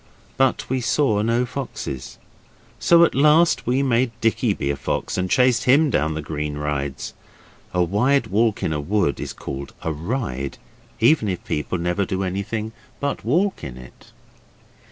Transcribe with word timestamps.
But 0.35 0.67
we 0.67 0.81
saw 0.81 1.21
no 1.21 1.45
foxes. 1.45 2.17
So 2.79 3.03
at 3.03 3.13
last 3.13 3.67
we 3.67 3.83
made 3.83 4.09
Dicky 4.19 4.51
be 4.55 4.71
a 4.71 4.75
fox, 4.75 5.15
and 5.15 5.29
chased 5.29 5.65
him 5.65 5.91
down 5.91 6.15
the 6.15 6.23
green 6.23 6.57
rides. 6.57 7.13
A 7.71 7.83
wide 7.83 8.25
walk 8.25 8.63
in 8.63 8.73
a 8.73 8.81
wood 8.81 9.19
is 9.19 9.31
called 9.31 9.75
a 9.83 9.93
ride, 9.93 10.57
even 10.99 11.27
if 11.29 11.43
people 11.45 11.77
never 11.77 12.03
do 12.03 12.23
anything 12.23 12.71
but 12.99 13.23
walk 13.23 13.63
in 13.63 13.77
it. 13.77 14.11